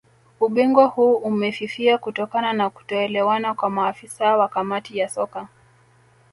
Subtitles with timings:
[0.39, 5.47] Ubingwa huu umefifia kutokana na kutoelewana kwa maafisa wa Kamati ya Soka